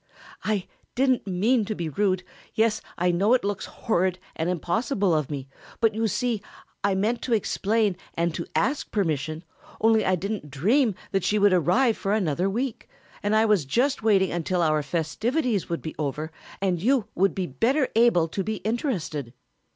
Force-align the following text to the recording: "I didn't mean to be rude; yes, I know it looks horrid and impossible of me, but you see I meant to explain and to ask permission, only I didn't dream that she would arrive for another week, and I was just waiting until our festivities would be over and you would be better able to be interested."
"I 0.43 0.67
didn't 0.95 1.27
mean 1.27 1.63
to 1.65 1.75
be 1.75 1.87
rude; 1.87 2.23
yes, 2.55 2.81
I 2.97 3.11
know 3.11 3.35
it 3.35 3.43
looks 3.43 3.67
horrid 3.67 4.17
and 4.35 4.49
impossible 4.49 5.13
of 5.13 5.29
me, 5.29 5.47
but 5.79 5.93
you 5.93 6.07
see 6.07 6.41
I 6.83 6.95
meant 6.95 7.21
to 7.21 7.35
explain 7.35 7.95
and 8.15 8.33
to 8.33 8.47
ask 8.55 8.89
permission, 8.89 9.43
only 9.79 10.03
I 10.03 10.15
didn't 10.15 10.49
dream 10.49 10.95
that 11.11 11.23
she 11.23 11.37
would 11.37 11.53
arrive 11.53 11.97
for 11.97 12.13
another 12.13 12.49
week, 12.49 12.89
and 13.21 13.35
I 13.35 13.45
was 13.45 13.63
just 13.63 14.01
waiting 14.01 14.31
until 14.31 14.63
our 14.63 14.81
festivities 14.81 15.69
would 15.69 15.83
be 15.83 15.93
over 15.99 16.31
and 16.61 16.81
you 16.81 17.05
would 17.13 17.35
be 17.35 17.45
better 17.45 17.87
able 17.95 18.27
to 18.29 18.43
be 18.43 18.55
interested." 18.63 19.33